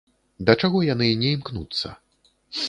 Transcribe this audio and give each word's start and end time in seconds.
Да 0.47 0.55
чаго 0.63 0.81
яны 0.93 1.09
не 1.25 1.29
імкнуцца? 1.37 1.93